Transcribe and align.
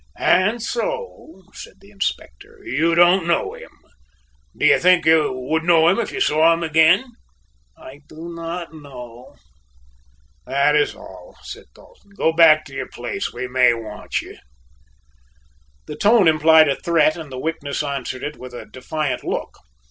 "And 0.17 0.63
so," 0.63 1.43
said 1.53 1.75
the 1.79 1.91
Inspector, 1.91 2.61
"you 2.63 2.95
don't 2.95 3.27
know 3.27 3.53
him? 3.53 3.69
Do 4.57 4.65
you 4.65 4.79
think 4.79 5.05
you 5.05 5.31
would 5.31 5.63
know 5.63 5.89
him 5.89 5.99
if 5.99 6.11
you 6.11 6.19
saw 6.19 6.53
him 6.55 6.63
again?" 6.63 7.05
"I 7.77 7.99
do 8.07 8.33
not 8.35 8.73
know." 8.73 9.35
"That 10.47 10.75
is 10.75 10.95
all," 10.95 11.35
said 11.43 11.65
Dalton; 11.75 12.13
"go 12.17 12.33
back 12.33 12.65
to 12.65 12.73
your 12.73 12.89
place. 12.89 13.31
We 13.31 13.47
may 13.47 13.75
want 13.75 14.21
you." 14.23 14.39
The 15.85 15.97
tone 15.97 16.27
implied 16.27 16.67
a 16.67 16.75
threat 16.75 17.15
and 17.15 17.31
the 17.31 17.37
witness 17.37 17.83
answered 17.83 18.23
it 18.23 18.37
with 18.37 18.53
a 18.55 18.65
defiant 18.65 19.23
look. 19.23 19.55